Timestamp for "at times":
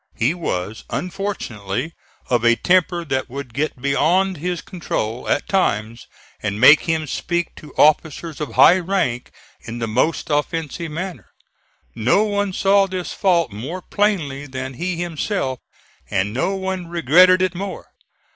5.29-6.07